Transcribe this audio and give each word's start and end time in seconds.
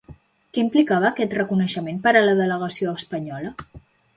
Què 0.55 0.61
implicava 0.61 1.07
aquest 1.11 1.35
reconeixement 1.39 1.99
per 2.07 2.15
a 2.17 2.25
la 2.29 2.35
delegació 2.43 2.95
espanyola? 3.03 3.57